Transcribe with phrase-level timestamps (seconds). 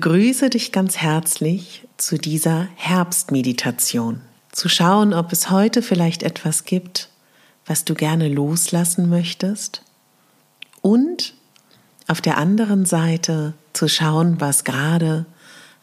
[0.00, 4.22] Begrüße dich ganz herzlich zu dieser Herbstmeditation.
[4.50, 7.10] Zu schauen, ob es heute vielleicht etwas gibt,
[7.66, 9.82] was du gerne loslassen möchtest.
[10.80, 11.34] Und
[12.08, 15.26] auf der anderen Seite zu schauen, was gerade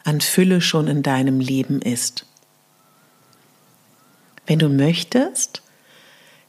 [0.02, 2.26] an Fülle schon in deinem Leben ist.
[4.48, 5.62] Wenn du möchtest,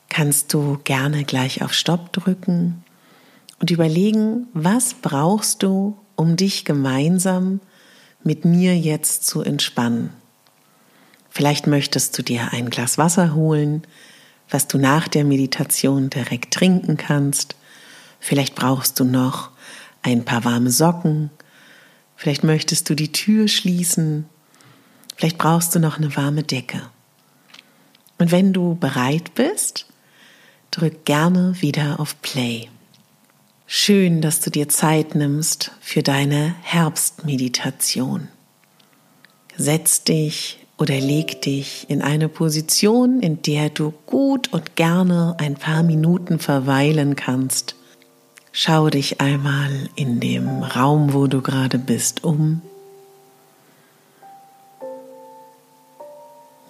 [0.10, 2.84] kannst du gerne gleich auf Stopp drücken
[3.60, 7.62] und überlegen, was brauchst du, um dich gemeinsam
[8.26, 10.10] mit mir jetzt zu entspannen.
[11.30, 13.84] Vielleicht möchtest du dir ein Glas Wasser holen,
[14.50, 17.56] was du nach der Meditation direkt trinken kannst.
[18.20, 19.52] Vielleicht brauchst du noch
[20.02, 21.30] ein paar warme Socken.
[22.18, 24.26] Vielleicht möchtest du die Tür schließen.
[25.16, 26.82] Vielleicht brauchst du noch eine warme Decke.
[28.18, 29.86] Und wenn du bereit bist,
[30.72, 32.68] drück gerne wieder auf Play.
[33.72, 38.28] Schön, dass du dir Zeit nimmst für deine Herbstmeditation.
[39.58, 45.54] Setz dich oder leg dich in eine Position, in der du gut und gerne ein
[45.54, 47.76] paar Minuten verweilen kannst.
[48.52, 52.64] Schau dich einmal in dem Raum, wo du gerade bist, um.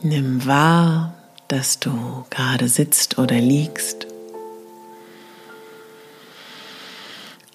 [0.01, 1.13] Nimm wahr,
[1.47, 4.08] dass du gerade sitzt oder liegst.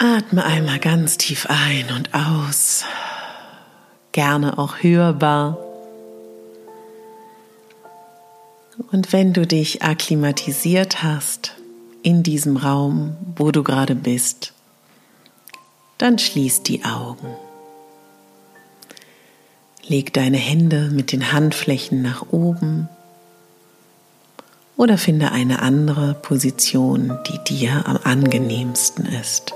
[0.05, 2.85] Atme einmal ganz tief ein und aus,
[4.13, 5.57] gerne auch hörbar.
[8.93, 11.55] Und wenn du dich akklimatisiert hast
[12.03, 14.53] in diesem Raum, wo du gerade bist,
[15.97, 17.35] dann schließ die Augen.
[19.87, 22.91] Leg deine Hände mit den Handflächen nach oben
[24.77, 29.55] oder finde eine andere Position, die dir am angenehmsten ist.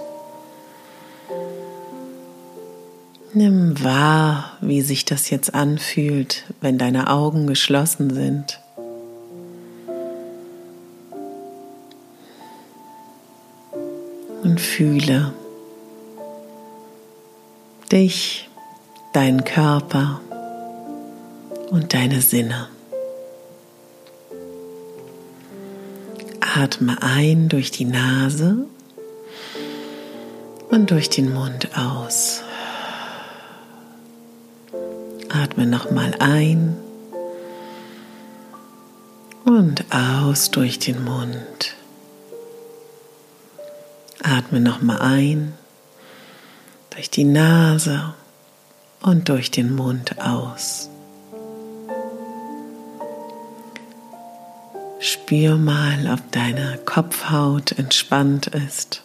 [3.38, 8.58] Nimm wahr, wie sich das jetzt anfühlt, wenn deine Augen geschlossen sind.
[14.42, 15.32] Und fühle
[17.92, 18.50] dich,
[19.12, 20.20] deinen Körper
[21.70, 22.68] und deine Sinne.
[26.40, 28.66] Atme ein durch die Nase
[30.70, 32.42] und durch den Mund aus.
[35.40, 36.76] Atme nochmal ein
[39.44, 41.76] und aus durch den Mund.
[44.20, 45.54] Atme nochmal ein
[46.90, 48.14] durch die Nase
[49.00, 50.90] und durch den Mund aus.
[54.98, 59.02] Spür mal, ob deine Kopfhaut entspannt ist.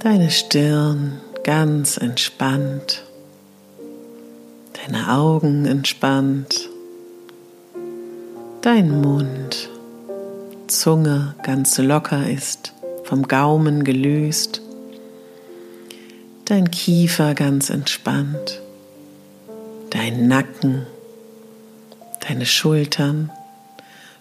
[0.00, 3.02] Deine Stirn ganz entspannt
[4.86, 6.68] deine Augen entspannt,
[8.60, 9.70] dein Mund,
[10.66, 14.60] Zunge ganz locker ist, vom Gaumen gelöst,
[16.44, 18.60] dein Kiefer ganz entspannt,
[19.90, 20.86] dein Nacken,
[22.28, 23.30] deine Schultern.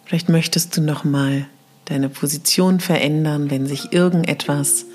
[0.05, 1.45] Vielleicht möchtest du noch mal
[1.85, 4.85] deine Position verändern, wenn sich irgendetwas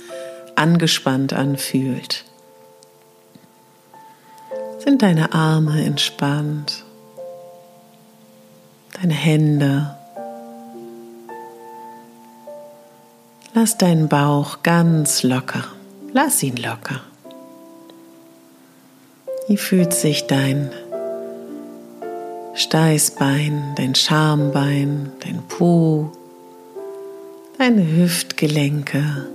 [0.54, 2.24] angespannt anfühlt
[4.78, 6.84] sind deine Arme entspannt,
[9.00, 9.94] deine Hände.
[13.54, 15.64] Lass deinen Bauch ganz locker.
[16.12, 17.00] Lass ihn locker.
[19.48, 20.70] Wie fühlt sich dein
[22.54, 26.12] Steißbein, dein Schambein, dein Po,
[27.58, 29.26] deine Hüftgelenke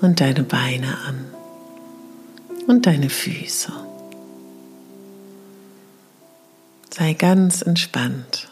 [0.00, 1.24] und deine Beine an
[2.66, 3.87] und deine Füße?
[6.90, 8.48] Sei ganz entspannt.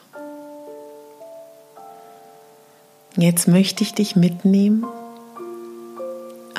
[3.16, 4.84] Jetzt möchte ich dich mitnehmen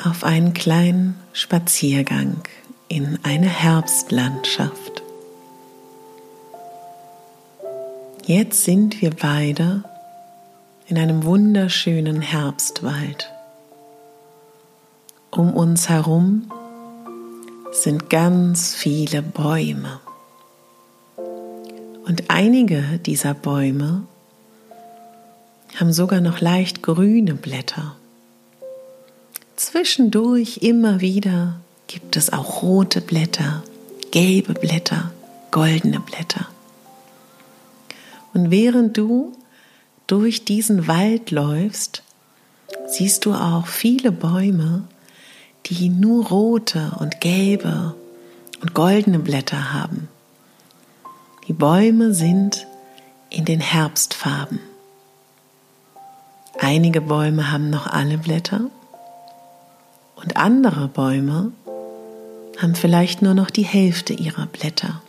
[0.04, 2.42] auf einen kleinen Spaziergang
[2.88, 5.02] in eine Herbstlandschaft.
[8.26, 9.84] Jetzt sind wir beide
[10.86, 13.30] in einem wunderschönen Herbstwald.
[15.30, 16.50] Um uns herum
[17.70, 20.00] sind ganz viele Bäume.
[22.08, 24.06] Und einige dieser Bäume
[25.76, 27.96] haben sogar noch leicht grüne Blätter.
[29.56, 33.62] Zwischendurch immer wieder gibt es auch rote Blätter,
[34.10, 35.12] gelbe Blätter,
[35.50, 36.48] goldene Blätter.
[38.32, 39.36] Und während du
[40.06, 42.02] durch diesen Wald läufst,
[42.86, 44.84] siehst du auch viele Bäume,
[45.66, 47.94] die nur rote und gelbe
[48.62, 50.08] und goldene Blätter haben.
[51.48, 52.66] Die Bäume sind
[53.30, 54.60] in den Herbstfarben.
[56.58, 58.70] Einige Bäume haben noch alle Blätter
[60.16, 61.52] und andere Bäume
[62.58, 65.00] haben vielleicht nur noch die Hälfte ihrer Blätter.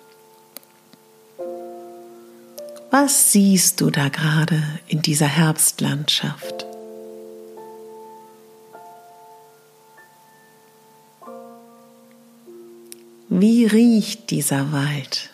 [2.89, 6.65] Was siehst du da gerade in dieser Herbstlandschaft?
[13.27, 15.31] Wie riecht dieser Wald?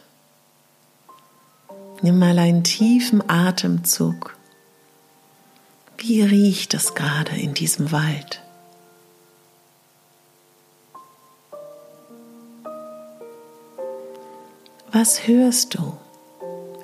[2.01, 4.37] Nimm mal einen tiefen Atemzug.
[5.97, 8.41] Wie riecht es gerade in diesem Wald?
[14.91, 15.97] Was hörst du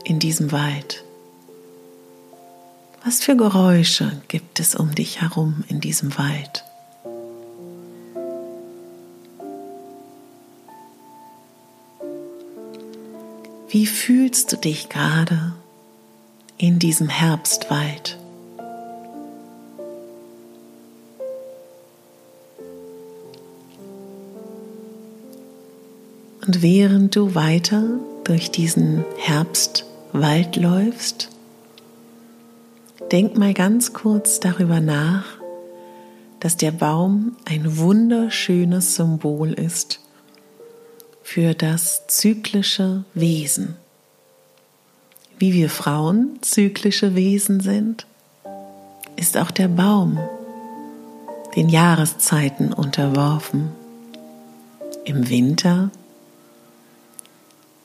[0.03, 1.03] in diesem Wald?
[3.03, 6.63] Was für Geräusche gibt es um dich herum in diesem Wald?
[13.71, 15.53] Wie fühlst du dich gerade
[16.57, 18.17] in diesem Herbstwald?
[26.45, 27.85] Und während du weiter
[28.25, 31.29] durch diesen Herbstwald läufst,
[33.09, 35.23] denk mal ganz kurz darüber nach,
[36.41, 40.00] dass der Baum ein wunderschönes Symbol ist
[41.33, 43.77] für das zyklische Wesen.
[45.39, 48.05] Wie wir Frauen zyklische Wesen sind,
[49.15, 50.19] ist auch der Baum
[51.55, 53.69] den Jahreszeiten unterworfen.
[55.05, 55.89] Im Winter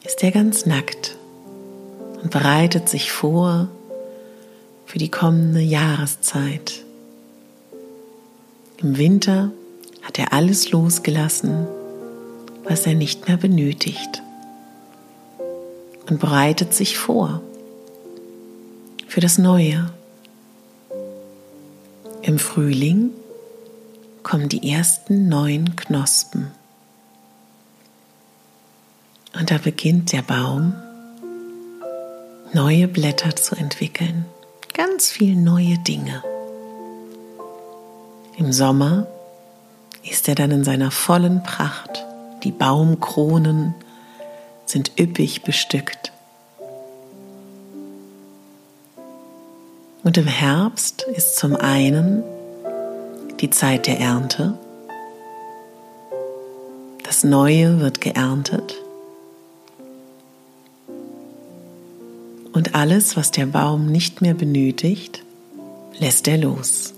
[0.03, 1.17] ist er ganz nackt
[2.21, 3.69] und bereitet sich vor
[4.87, 6.83] für die kommende Jahreszeit.
[8.79, 9.53] Im Winter
[10.03, 11.69] hat er alles losgelassen,
[12.69, 14.23] was er nicht mehr benötigt
[16.09, 17.41] und bereitet sich vor
[19.07, 19.91] für das Neue.
[22.23, 23.11] Im Frühling
[24.23, 26.51] kommen die ersten neuen Knospen.
[29.39, 30.75] Und da beginnt der Baum
[32.53, 34.25] neue Blätter zu entwickeln,
[34.73, 36.23] ganz viele neue Dinge.
[38.39, 39.07] Im Sommer
[40.03, 42.06] ist er dann in seiner vollen Pracht
[42.43, 43.75] die Baumkronen
[44.67, 46.13] sind üppig bestückt.
[50.03, 52.23] Und im Herbst ist zum einen
[53.41, 54.57] die Zeit der Ernte.
[57.03, 58.77] Das Neue wird geerntet.
[62.53, 65.23] Und alles, was der Baum nicht mehr benötigt,
[65.99, 66.95] lässt er los,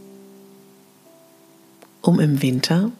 [2.02, 2.92] um im Winter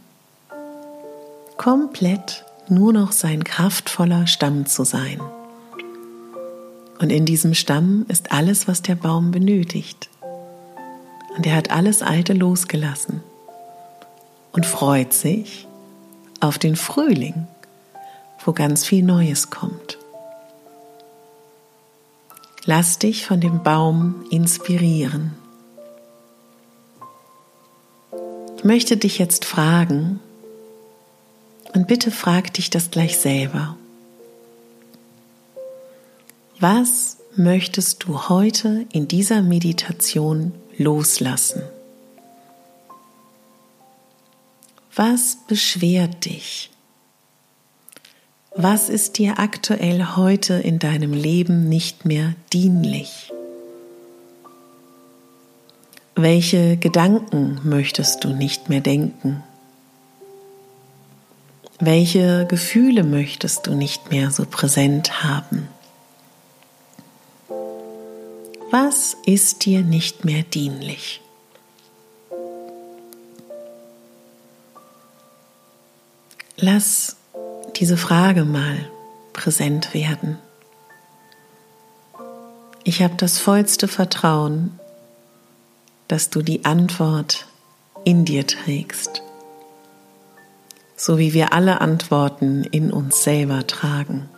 [1.58, 5.20] komplett nur noch sein kraftvoller Stamm zu sein.
[6.98, 10.08] Und in diesem Stamm ist alles, was der Baum benötigt.
[11.36, 13.22] Und er hat alles Alte losgelassen
[14.52, 15.68] und freut sich
[16.40, 17.46] auf den Frühling,
[18.44, 19.98] wo ganz viel Neues kommt.
[22.64, 25.34] Lass dich von dem Baum inspirieren.
[28.56, 30.20] Ich möchte dich jetzt fragen,
[31.74, 33.76] und bitte frag dich das gleich selber.
[36.60, 41.62] Was möchtest du heute in dieser Meditation loslassen?
[44.94, 46.70] Was beschwert dich?
[48.56, 53.30] Was ist dir aktuell heute in deinem Leben nicht mehr dienlich?
[56.16, 59.44] Welche Gedanken möchtest du nicht mehr denken?
[61.80, 65.68] Welche Gefühle möchtest du nicht mehr so präsent haben?
[68.70, 71.20] Was ist dir nicht mehr dienlich?
[76.56, 77.16] Lass
[77.76, 78.90] diese Frage mal
[79.32, 80.38] präsent werden.
[82.82, 84.78] Ich habe das vollste Vertrauen,
[86.08, 87.46] dass du die Antwort
[88.04, 89.22] in dir trägst,
[90.98, 94.28] so wie wir alle Antworten in uns selber tragen.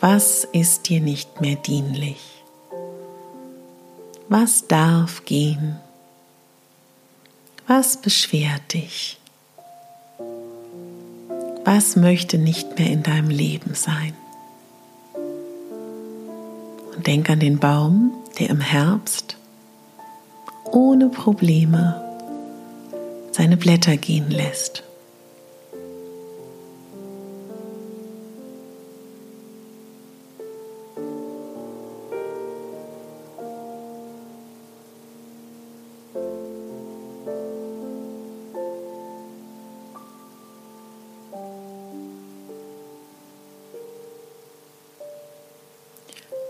[0.00, 2.42] Was ist dir nicht mehr dienlich?
[4.28, 5.76] Was darf gehen?
[7.66, 9.18] Was beschwert dich?
[11.64, 14.14] Was möchte nicht mehr in deinem Leben sein?
[16.94, 19.36] Und denk an den Baum, der im Herbst
[20.72, 22.02] ohne Probleme
[23.30, 24.82] seine Blätter gehen lässt.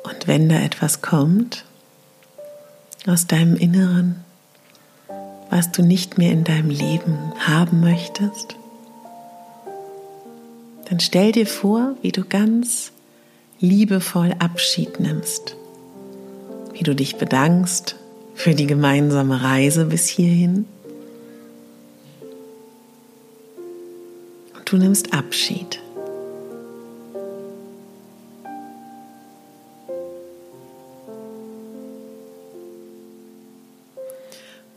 [0.05, 1.64] Und wenn da etwas kommt
[3.06, 4.25] aus deinem Inneren,
[5.50, 8.56] was du nicht mehr in deinem Leben haben möchtest,
[10.88, 12.92] dann stell dir vor, wie du ganz
[13.61, 15.56] liebevoll Abschied nimmst,
[16.73, 17.97] wie du dich bedankst
[18.35, 20.66] für die gemeinsame Reise bis hierhin.
[24.56, 25.82] Und du nimmst Abschied.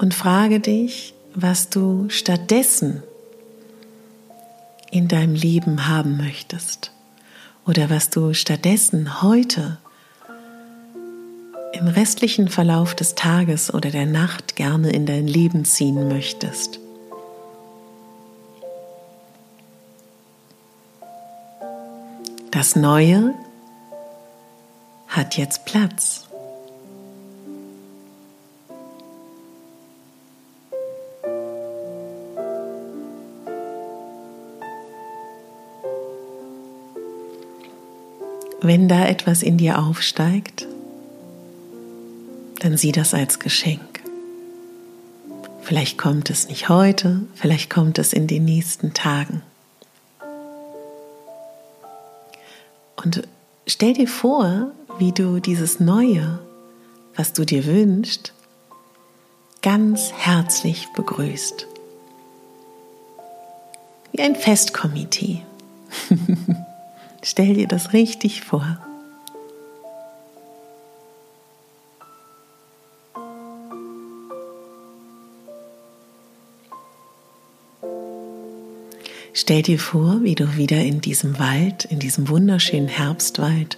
[0.05, 3.01] Und frage dich, was du stattdessen
[4.91, 6.91] in deinem Leben haben möchtest
[7.65, 9.79] oder was du stattdessen heute
[11.73, 16.79] im restlichen Verlauf des Tages oder der Nacht gerne in dein Leben ziehen möchtest.
[22.51, 23.33] Das Neue
[25.07, 26.24] hat jetzt Platz.
[38.67, 40.65] Wenn da etwas in dir aufsteigt,
[42.61, 44.01] dann sieh das als Geschenk.
[45.61, 49.43] Vielleicht kommt es nicht heute, vielleicht kommt es in den nächsten Tagen.
[52.95, 53.27] Und
[53.67, 56.39] stell dir vor, wie du dieses Neue,
[57.15, 58.33] was du dir wünschst,
[59.61, 61.67] ganz herzlich begrüßt.
[64.11, 65.43] Wie ein Festkomitee.
[67.35, 68.77] Stell dir das richtig vor.
[79.33, 83.77] Stell dir vor, wie du wieder in diesem Wald, in diesem wunderschönen Herbstwald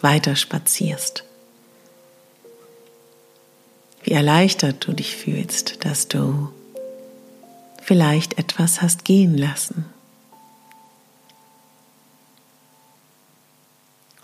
[0.00, 1.22] weiter spazierst.
[4.02, 6.48] Wie erleichtert du dich fühlst, dass du
[7.80, 9.84] vielleicht etwas hast gehen lassen.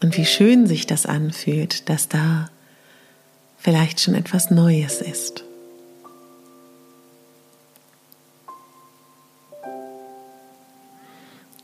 [0.02, 2.48] Und wie schön sich das anfühlt, dass da
[3.58, 5.44] vielleicht schon etwas Neues ist.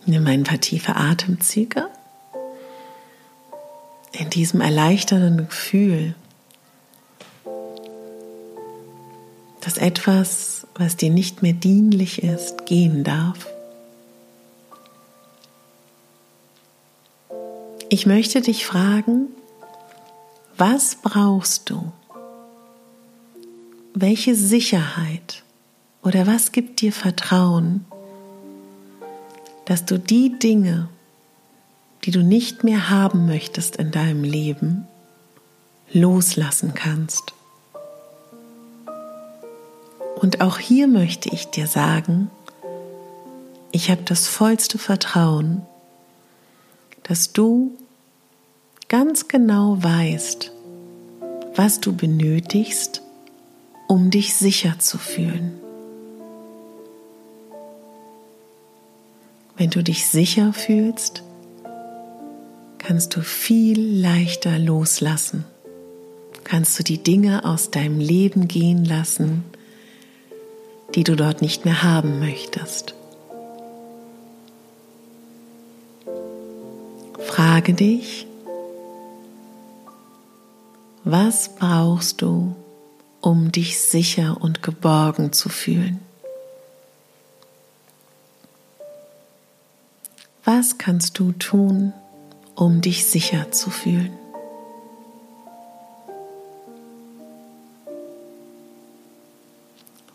[0.04, 1.88] Nimm ein paar tiefe Atemzüge.
[4.12, 6.14] In diesem erleichternden Gefühl,
[9.60, 13.46] dass etwas, was dir nicht mehr dienlich ist, gehen darf.
[17.94, 19.28] Ich möchte dich fragen,
[20.56, 21.92] was brauchst du?
[23.92, 25.42] Welche Sicherheit
[26.02, 27.84] oder was gibt dir Vertrauen,
[29.66, 30.88] dass du die Dinge,
[32.04, 34.88] die du nicht mehr haben möchtest in deinem Leben,
[35.92, 37.34] loslassen kannst?
[40.16, 42.30] Und auch hier möchte ich dir sagen,
[43.70, 45.66] ich habe das vollste Vertrauen,
[47.02, 47.76] dass du
[48.92, 50.52] ganz genau weißt,
[51.54, 53.00] was du benötigst,
[53.88, 55.58] um dich sicher zu fühlen.
[59.56, 61.22] Wenn du dich sicher fühlst,
[62.76, 65.46] kannst du viel leichter loslassen.
[66.44, 69.42] Kannst du die Dinge aus deinem Leben gehen lassen,
[70.94, 72.94] die du dort nicht mehr haben möchtest.
[77.26, 78.26] Frage dich,
[81.12, 82.56] was brauchst du,
[83.20, 86.00] um dich sicher und geborgen zu fühlen?
[90.42, 91.92] Was kannst du tun,
[92.54, 94.10] um dich sicher zu fühlen?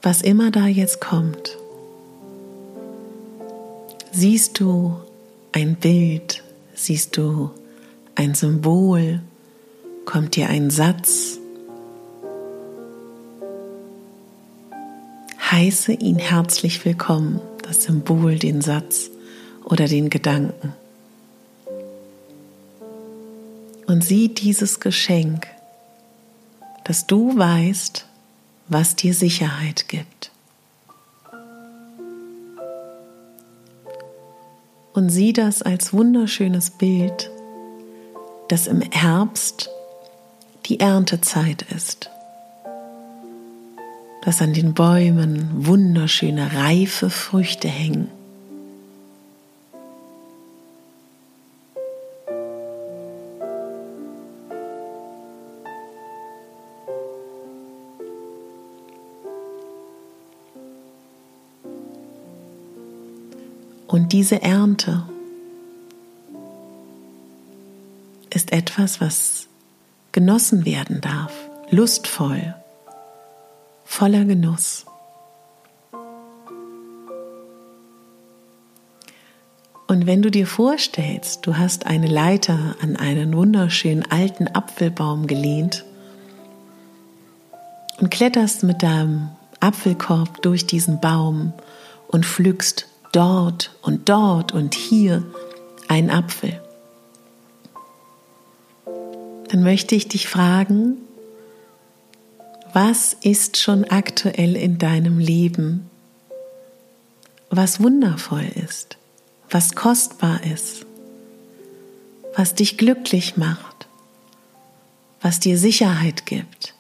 [0.02, 1.60] Was immer da jetzt kommt,
[4.12, 4.98] siehst du
[5.52, 6.42] ein Bild,
[6.74, 7.52] siehst du
[8.16, 9.22] ein Symbol,
[10.08, 11.38] kommt dir ein Satz,
[15.52, 19.10] heiße ihn herzlich willkommen, das Symbol, den Satz
[19.66, 20.74] oder den Gedanken.
[23.86, 25.46] Und sieh dieses Geschenk,
[26.86, 28.06] dass du weißt,
[28.70, 30.32] was dir Sicherheit gibt.
[34.94, 37.30] Und sieh das als wunderschönes Bild,
[38.48, 39.70] dass im Herbst
[40.68, 42.10] die Erntezeit ist,
[44.24, 48.10] dass an den Bäumen wunderschöne reife Früchte hängen.
[63.88, 65.04] Und diese Ernte
[68.30, 69.47] ist etwas, was
[70.12, 71.34] genossen werden darf,
[71.70, 72.56] lustvoll,
[73.86, 74.86] voller Genuss.
[79.88, 85.86] Und wenn du dir vorstellst, du hast eine Leiter an einen wunderschönen alten Apfelbaum gelehnt
[88.00, 89.30] und kletterst mit deinem
[89.62, 91.54] Apfelkorb durch diesen Baum
[92.10, 95.24] und pflückst dort und dort und hier
[95.88, 96.62] ein Apfel.
[99.50, 100.98] Dann möchte ich dich fragen,
[102.74, 105.90] was ist schon aktuell in deinem Leben,
[107.50, 108.98] was wundervoll ist,
[109.50, 110.86] was kostbar ist,
[112.36, 113.88] was dich glücklich macht,
[115.22, 116.74] was dir Sicherheit gibt.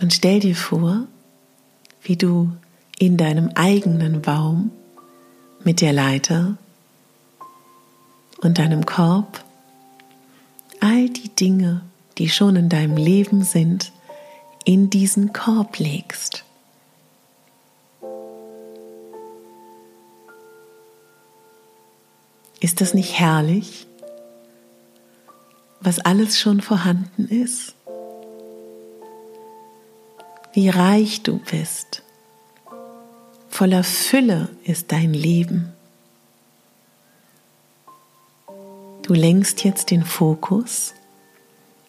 [0.00, 1.06] Und stell dir vor,
[2.02, 2.50] wie du
[2.98, 4.70] in deinem eigenen Baum
[5.64, 6.56] mit der Leiter
[8.40, 9.44] und deinem Korb
[10.80, 11.82] all die Dinge,
[12.18, 13.92] die schon in deinem Leben sind,
[14.64, 16.44] in diesen Korb legst.
[22.60, 23.86] Ist das nicht herrlich,
[25.80, 27.74] was alles schon vorhanden ist?
[30.52, 32.02] wie reich du bist.
[33.48, 35.72] Voller Fülle ist dein Leben.
[39.10, 40.94] Du lenkst jetzt den Fokus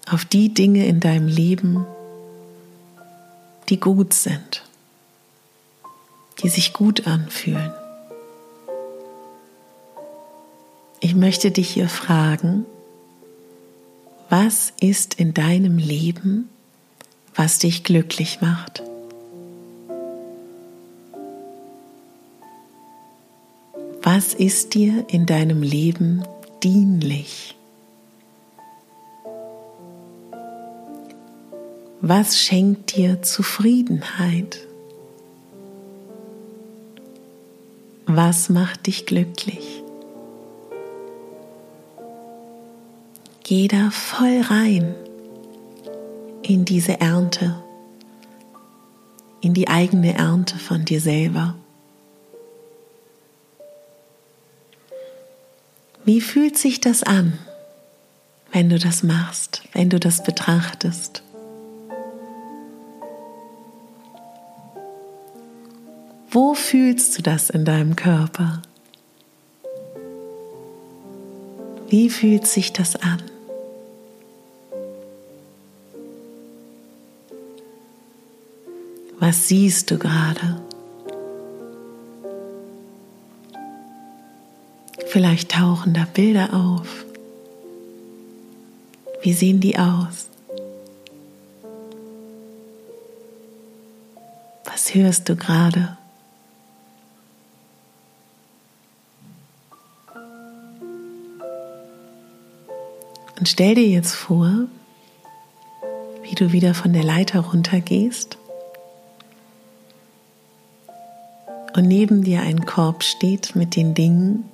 [0.10, 1.86] auf die Dinge in deinem Leben,
[3.70, 4.64] die gut sind,
[6.42, 7.72] die sich gut anfühlen.
[11.00, 12.66] Ich möchte dich hier fragen,
[14.30, 16.50] was ist in deinem Leben,
[17.36, 18.82] was dich glücklich macht.
[24.02, 26.26] Was ist dir in deinem Leben
[26.64, 27.56] dienlich?
[32.02, 34.60] Was schenkt dir Zufriedenheit?
[38.06, 39.84] Was macht dich glücklich?
[43.44, 44.96] Geh da voll rein
[46.42, 47.56] in diese Ernte,
[49.42, 51.56] in die eigene Ernte von dir selber.
[56.04, 57.38] Wie fühlt sich das an,
[58.52, 61.22] wenn du das machst, wenn du das betrachtest?
[66.32, 68.62] Wo fühlst du das in deinem Körper?
[71.88, 73.22] Wie fühlt sich das an?
[79.20, 80.62] Was siehst du gerade?
[85.12, 87.04] Vielleicht tauchen da Bilder auf.
[89.22, 90.30] Wie sehen die aus?
[94.64, 95.98] Was hörst du gerade?
[103.38, 104.50] Und stell dir jetzt vor,
[106.24, 108.38] wie du wieder von der Leiter runtergehst
[111.76, 114.50] und neben dir ein Korb steht mit den Dingen,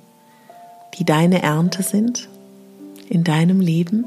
[0.98, 2.28] die deine Ernte sind
[3.08, 4.04] in deinem Leben.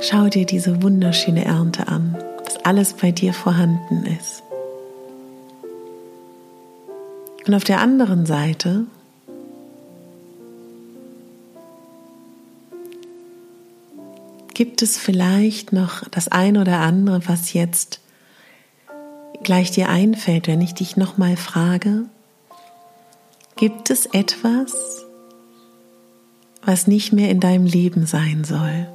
[0.00, 4.42] Schau dir diese wunderschöne Ernte an, dass alles bei dir vorhanden ist.
[7.46, 8.86] Und auf der anderen Seite
[14.54, 18.00] Gibt es vielleicht noch das ein oder andere, was jetzt
[19.42, 22.04] gleich dir einfällt, wenn ich dich nochmal frage?
[23.62, 25.04] Gibt es etwas,
[26.64, 28.88] was nicht mehr in deinem Leben sein soll?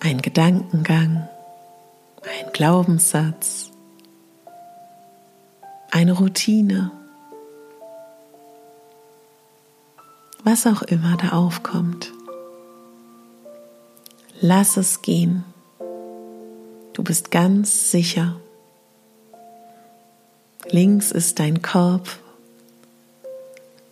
[0.00, 1.26] Ein Gedankengang,
[2.22, 3.70] ein Glaubenssatz,
[5.90, 6.90] eine Routine,
[10.44, 12.12] was auch immer da aufkommt.
[14.42, 15.44] Lass es gehen.
[16.92, 18.36] Du bist ganz sicher.
[20.68, 22.21] Links ist dein Korb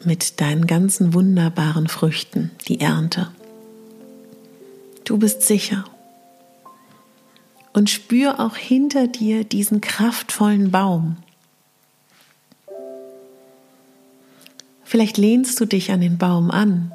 [0.05, 3.31] mit deinen ganzen wunderbaren Früchten, die Ernte.
[5.05, 5.85] Du bist sicher.
[7.73, 11.17] Und spür auch hinter dir diesen kraftvollen Baum.
[14.85, 16.93] Vielleicht lehnst du dich an den Baum an.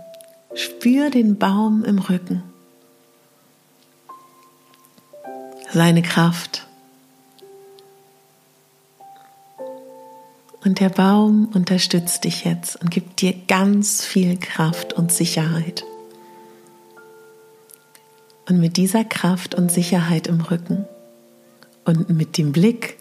[0.54, 2.44] Spür den Baum im Rücken.
[5.76, 6.65] seine Kraft.
[10.66, 15.86] Und der Baum unterstützt dich jetzt und gibt dir ganz viel Kraft und Sicherheit.
[18.50, 20.88] Und mit dieser Kraft und Sicherheit im Rücken
[21.86, 22.98] und mit dem Blick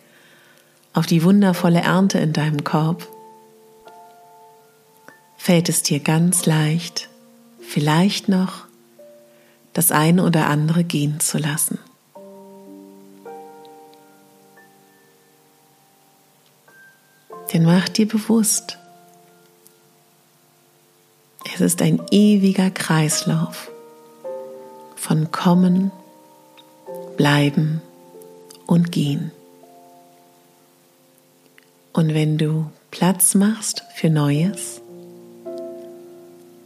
[0.92, 3.08] auf die wundervolle Ernte in deinem Korb
[5.38, 7.08] fällt es dir ganz leicht,
[7.60, 8.66] vielleicht noch
[9.72, 11.78] das eine oder andere gehen zu lassen.
[17.52, 18.78] Denn mach dir bewusst,
[21.54, 23.70] es ist ein ewiger Kreislauf
[24.96, 25.92] von Kommen,
[27.16, 27.80] Bleiben
[28.66, 29.30] und Gehen.
[31.92, 34.80] Und wenn du Platz machst für Neues,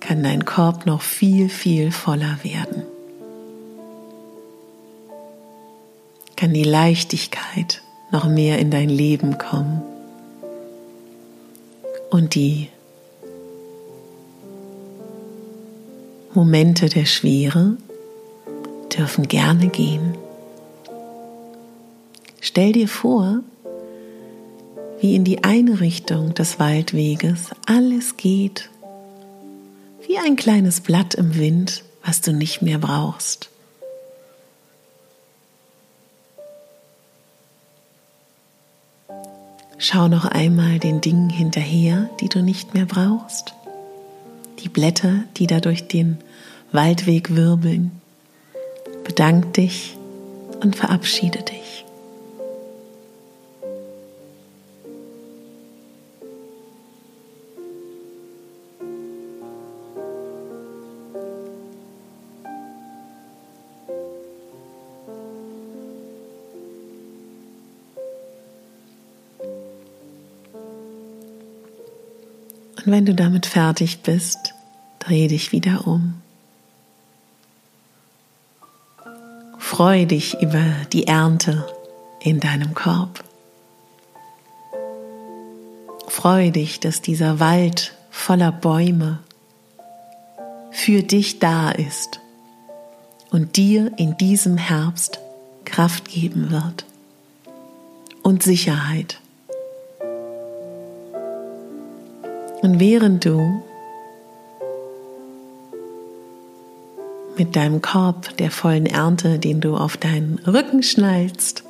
[0.01, 2.83] kann dein Korb noch viel, viel voller werden.
[6.37, 9.83] Kann die Leichtigkeit noch mehr in dein Leben kommen
[12.11, 12.69] und die
[16.35, 17.77] Momente der Schwere
[18.97, 20.17] dürfen gerne gehen.
[22.41, 23.41] Stell dir vor,
[25.01, 28.71] wie in die eine Richtung des Waldweges alles geht,
[30.07, 33.51] wie ein kleines Blatt im Wind, was du nicht mehr brauchst.
[39.81, 43.55] Schau noch einmal den Dingen hinterher, die du nicht mehr brauchst.
[44.59, 46.19] Die Blätter, die da durch den
[46.73, 47.93] Waldweg wirbeln.
[49.05, 49.97] Bedank dich
[50.61, 51.68] und verabschiede dich.
[72.79, 74.55] Und wenn du damit fertig bist,
[75.01, 76.15] dreh dich wieder um.
[79.59, 81.67] Freu dich über die Ernte
[82.21, 83.23] in deinem Korb.
[86.07, 89.19] Freu dich, dass dieser Wald voller Bäume
[90.71, 92.21] für dich da ist
[93.31, 95.21] und dir in diesem Herbst
[95.65, 96.87] Kraft geben wird
[98.23, 99.21] und Sicherheit.
[102.63, 103.63] Und während du
[107.37, 111.63] mit deinem Korb der vollen Ernte, den du auf deinen Rücken schnallst,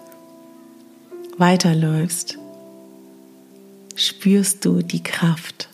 [1.37, 2.39] weiterläufst,
[3.95, 5.69] spürst du die Kraft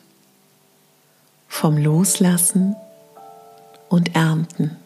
[1.49, 2.75] vom Loslassen
[3.89, 4.77] und Ernten.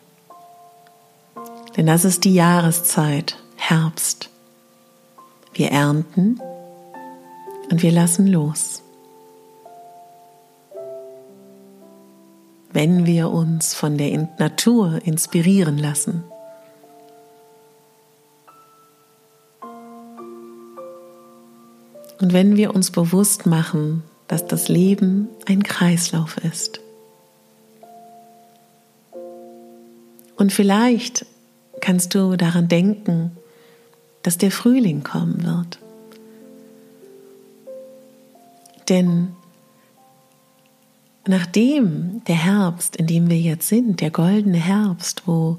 [1.76, 4.28] Denn das ist die Jahreszeit, Herbst.
[5.54, 6.40] Wir ernten
[7.70, 8.82] und wir lassen los.
[12.78, 16.22] Wenn wir uns von der Natur inspirieren lassen.
[22.20, 26.78] Und wenn wir uns bewusst machen, dass das Leben ein Kreislauf ist.
[30.36, 31.26] Und vielleicht
[31.80, 33.32] kannst du daran denken,
[34.22, 35.80] dass der Frühling kommen wird.
[38.88, 39.34] Denn
[41.28, 45.58] nachdem der Herbst, in dem wir jetzt sind, der goldene Herbst, wo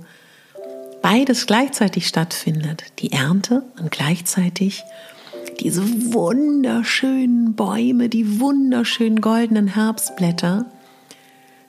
[1.02, 4.84] beides gleichzeitig stattfindet, die Ernte und gleichzeitig
[5.60, 10.66] diese wunderschönen Bäume, die wunderschönen goldenen Herbstblätter,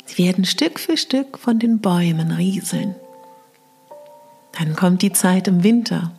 [0.07, 2.95] sie werden Stück für Stück von den Bäumen rieseln.
[4.59, 6.13] Dann kommt die Zeit im Winter,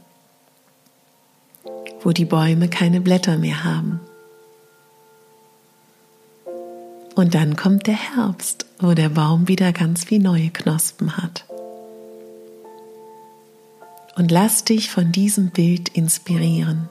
[2.02, 4.00] wo die Bäume keine Blätter mehr haben.
[7.15, 11.45] Und dann kommt der Herbst, wo der Baum wieder ganz wie neue Knospen hat.
[14.15, 16.88] Und lass dich von diesem Bild inspirieren.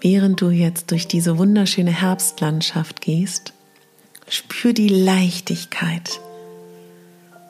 [0.00, 3.52] Während du jetzt durch diese wunderschöne Herbstlandschaft gehst,
[4.28, 6.20] spür die Leichtigkeit,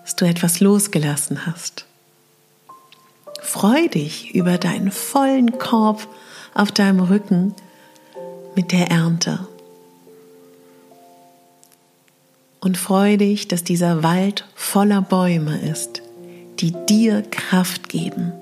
[0.03, 1.87] dass du etwas losgelassen hast.
[3.41, 6.07] Freu dich über deinen vollen Korb
[6.55, 7.55] auf deinem Rücken
[8.55, 9.47] mit der Ernte.
[12.61, 16.03] Und freu dich, dass dieser Wald voller Bäume ist,
[16.61, 18.33] die dir Kraft geben.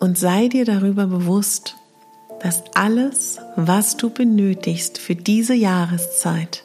[0.00, 1.76] Und sei dir darüber bewusst,
[2.40, 6.64] dass alles, was du benötigst für diese Jahreszeit,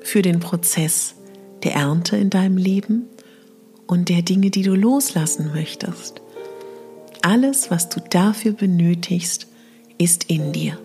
[0.00, 1.14] für den Prozess
[1.62, 3.04] der Ernte in deinem Leben
[3.86, 6.22] und der Dinge, die du loslassen möchtest,
[7.24, 9.46] alles, was du dafür benötigst,
[9.96, 10.78] ist in dir.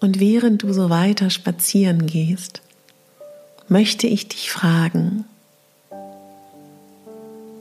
[0.00, 2.60] Und während du so weiter spazieren gehst,
[3.68, 5.24] möchte ich dich fragen,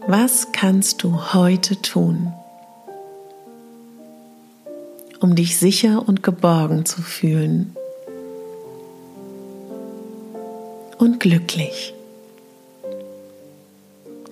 [0.08, 2.34] was kannst du heute tun,
[5.22, 7.76] um dich sicher und geborgen zu fühlen
[11.02, 11.96] und glücklich?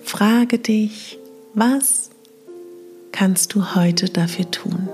[0.04, 1.18] Frage dich,
[1.52, 2.10] was
[3.10, 4.88] kannst du heute dafür tun?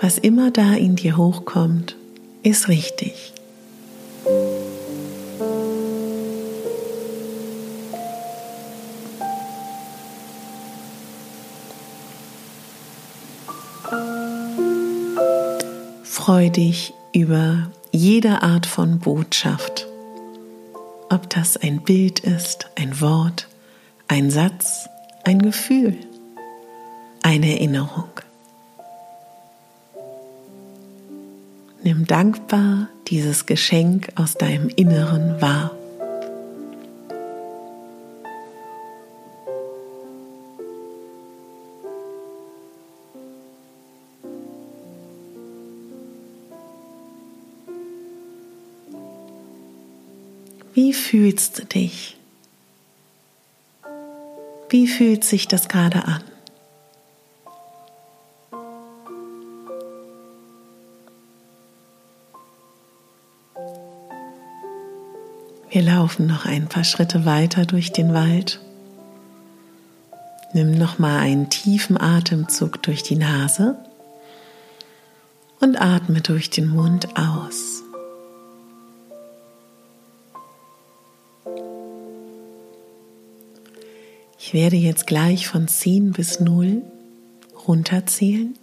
[0.00, 1.96] Was immer da in dir hochkommt,
[2.42, 3.32] ist richtig.
[16.56, 19.86] Dich über jede Art von Botschaft.
[21.08, 23.48] Ob das ein Bild ist, ein Wort,
[24.08, 24.88] ein Satz,
[25.24, 25.96] ein Gefühl,
[27.22, 28.08] eine Erinnerung.
[31.82, 35.70] Nimm dankbar dieses Geschenk aus deinem Inneren wahr.
[51.06, 52.16] Fühlst du dich?
[54.68, 56.22] Wie fühlt sich das gerade an?
[65.70, 68.60] Wir laufen noch ein paar Schritte weiter durch den Wald.
[70.54, 73.76] Nimm noch mal einen tiefen Atemzug durch die Nase
[75.60, 77.85] und atme durch den Mund aus.
[84.46, 86.80] Ich werde jetzt gleich von 10 bis 0
[87.66, 88.56] runterzählen.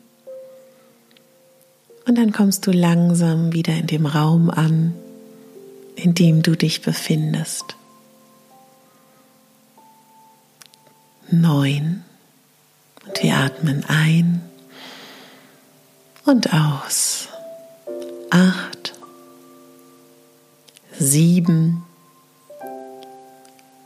[2.07, 4.93] Und dann kommst du langsam wieder in dem Raum an,
[5.97, 7.75] in dem du dich befindest.
[11.29, 12.05] Neun.
[13.05, 14.41] Und wir atmen ein
[16.23, 17.27] und aus.
[18.29, 18.93] Acht.
[20.97, 21.83] Sieben.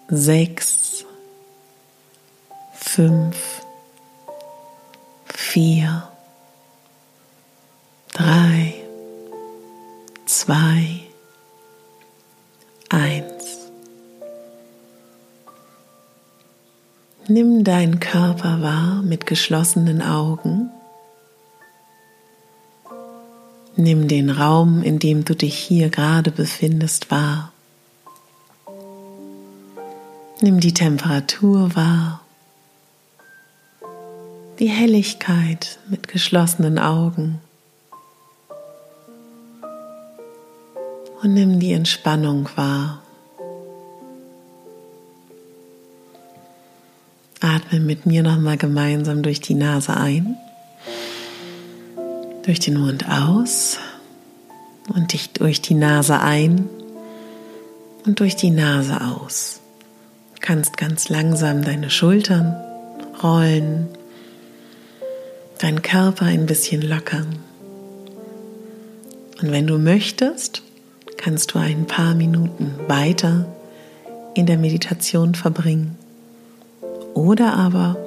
[0.10, 1.07] Sechs.
[2.98, 3.62] Fünf.
[5.28, 6.10] Vier.
[8.12, 8.74] Drei.
[10.26, 11.02] Zwei
[12.90, 13.70] eins.
[17.28, 20.72] Nimm deinen Körper wahr mit geschlossenen Augen.
[23.76, 27.52] Nimm den Raum, in dem du dich hier gerade befindest, wahr.
[30.42, 32.22] Nimm die Temperatur wahr.
[34.60, 37.40] Die Helligkeit mit geschlossenen Augen.
[41.22, 43.02] Und nimm die Entspannung wahr.
[47.40, 50.38] Atme mit mir nochmal gemeinsam durch die Nase ein,
[52.44, 53.78] durch den Mund aus
[54.94, 56.68] und dich durch die Nase ein
[58.06, 59.60] und durch die Nase aus.
[60.36, 62.56] Du kannst ganz langsam deine Schultern
[63.22, 63.88] rollen,
[65.58, 67.40] deinen Körper ein bisschen lockern.
[69.42, 70.64] Und wenn du möchtest,
[71.18, 73.46] kannst du ein paar Minuten weiter
[74.34, 75.98] in der Meditation verbringen.
[77.14, 77.98] Oder aber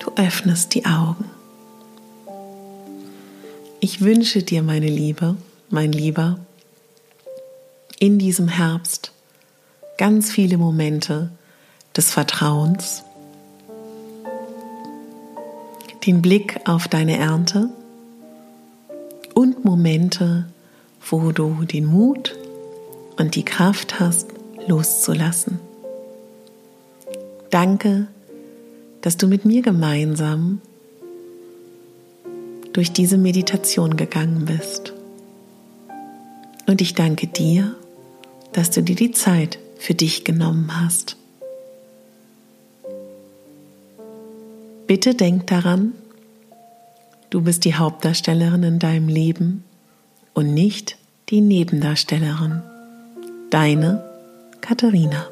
[0.00, 1.26] du öffnest die Augen.
[3.80, 5.36] Ich wünsche dir, meine Liebe,
[5.68, 6.38] mein Lieber,
[7.98, 9.12] in diesem Herbst
[9.98, 11.30] ganz viele Momente
[11.96, 13.04] des Vertrauens,
[16.06, 17.70] den Blick auf deine Ernte
[19.34, 20.46] und Momente,
[21.08, 22.36] wo du den Mut
[23.16, 24.28] und die Kraft hast,
[24.66, 25.58] loszulassen.
[27.50, 28.06] Danke,
[29.02, 30.60] dass du mit mir gemeinsam
[32.72, 34.92] durch diese Meditation gegangen bist.
[36.66, 37.76] Und ich danke dir,
[38.52, 41.16] dass du dir die Zeit für dich genommen hast.
[44.86, 45.92] Bitte denk daran,
[47.30, 49.64] du bist die Hauptdarstellerin in deinem Leben
[50.34, 50.98] und nicht
[51.30, 52.62] die Nebendarstellerin.
[53.50, 54.04] Deine
[54.60, 55.26] Katharina.